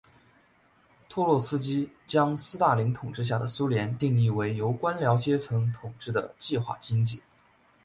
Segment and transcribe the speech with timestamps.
[1.09, 7.21] 托洛茨基将斯大林统治下的苏联定义为由官僚阶层统治的计划经济。